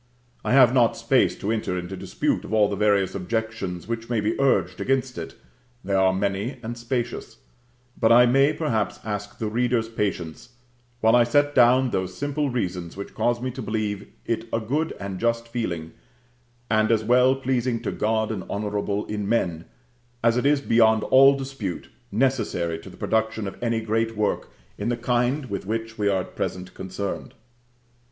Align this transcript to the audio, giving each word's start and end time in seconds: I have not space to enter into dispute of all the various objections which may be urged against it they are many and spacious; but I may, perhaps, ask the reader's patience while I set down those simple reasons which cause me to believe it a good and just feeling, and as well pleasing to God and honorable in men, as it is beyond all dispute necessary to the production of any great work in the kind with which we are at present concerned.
I 0.43 0.53
have 0.53 0.73
not 0.73 0.97
space 0.97 1.35
to 1.37 1.51
enter 1.51 1.77
into 1.77 1.95
dispute 1.95 2.43
of 2.43 2.51
all 2.51 2.67
the 2.67 2.75
various 2.75 3.13
objections 3.13 3.87
which 3.87 4.09
may 4.09 4.19
be 4.19 4.33
urged 4.41 4.81
against 4.81 5.15
it 5.19 5.35
they 5.83 5.93
are 5.93 6.11
many 6.11 6.57
and 6.63 6.75
spacious; 6.75 7.37
but 7.99 8.11
I 8.11 8.25
may, 8.25 8.51
perhaps, 8.51 8.99
ask 9.05 9.37
the 9.37 9.45
reader's 9.45 9.87
patience 9.87 10.55
while 11.01 11.15
I 11.15 11.23
set 11.23 11.53
down 11.53 11.91
those 11.91 12.17
simple 12.17 12.49
reasons 12.49 12.97
which 12.97 13.13
cause 13.13 13.43
me 13.43 13.51
to 13.51 13.61
believe 13.61 14.07
it 14.25 14.45
a 14.51 14.59
good 14.59 14.91
and 14.99 15.19
just 15.19 15.47
feeling, 15.47 15.91
and 16.67 16.91
as 16.91 17.03
well 17.03 17.35
pleasing 17.35 17.79
to 17.83 17.91
God 17.91 18.31
and 18.31 18.43
honorable 18.49 19.05
in 19.05 19.29
men, 19.29 19.65
as 20.23 20.35
it 20.35 20.47
is 20.47 20.61
beyond 20.61 21.03
all 21.03 21.37
dispute 21.37 21.89
necessary 22.11 22.79
to 22.79 22.89
the 22.89 22.97
production 22.97 23.47
of 23.47 23.61
any 23.61 23.81
great 23.81 24.17
work 24.17 24.49
in 24.79 24.89
the 24.89 24.97
kind 24.97 25.45
with 25.45 25.67
which 25.67 25.99
we 25.99 26.09
are 26.09 26.21
at 26.21 26.35
present 26.35 26.73
concerned. 26.73 27.35